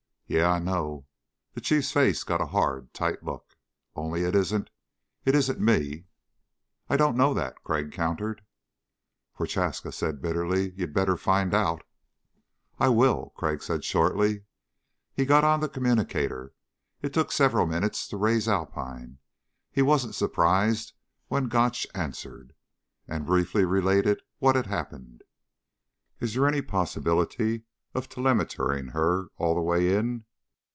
"Yeah, 0.33 0.49
I 0.51 0.59
know." 0.59 1.07
The 1.55 1.59
Chief's 1.59 1.91
face 1.91 2.23
got 2.23 2.39
a 2.39 2.45
hard 2.45 2.93
tight 2.93 3.21
look. 3.21 3.57
"Only 3.97 4.23
it 4.23 4.33
isn't... 4.33 4.69
it 5.25 5.35
isn't 5.35 5.59
me." 5.59 6.05
"I 6.89 6.95
don't 6.95 7.17
know 7.17 7.33
that," 7.33 7.61
Crag 7.65 7.91
countered. 7.91 8.41
Prochaska 9.35 9.91
said 9.91 10.21
bitterly: 10.21 10.71
"You'd 10.77 10.93
better 10.93 11.17
find 11.17 11.53
out." 11.53 11.83
"I 12.79 12.87
will," 12.87 13.33
Crag 13.35 13.61
said 13.61 13.83
shortly. 13.83 14.45
He 15.13 15.25
got 15.25 15.43
on 15.43 15.59
the 15.59 15.67
communicator. 15.67 16.53
It 17.01 17.13
took 17.13 17.33
several 17.33 17.65
minutes 17.65 18.07
to 18.07 18.15
raise 18.15 18.47
Alpine. 18.47 19.17
He 19.69 19.81
wasn't 19.81 20.15
surprised 20.15 20.93
when 21.27 21.49
Gotch 21.49 21.85
answered, 21.93 22.53
and 23.05 23.25
briefly 23.25 23.65
related 23.65 24.21
what 24.39 24.55
had 24.55 24.67
happened. 24.67 25.23
"Is 26.21 26.33
there 26.35 26.47
any 26.47 26.61
possibility 26.61 27.63
of 27.93 28.07
telemetering 28.07 28.91
her 28.91 29.27
all 29.35 29.53
the 29.53 29.59
way 29.61 29.93
in?" 29.97 30.23